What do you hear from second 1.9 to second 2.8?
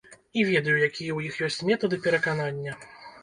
пераканання.